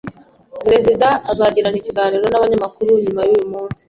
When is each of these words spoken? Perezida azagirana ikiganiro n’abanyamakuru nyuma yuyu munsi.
Perezida 0.65 1.07
azagirana 1.31 1.77
ikiganiro 1.79 2.23
n’abanyamakuru 2.29 2.91
nyuma 3.05 3.21
yuyu 3.27 3.45
munsi. 3.51 3.79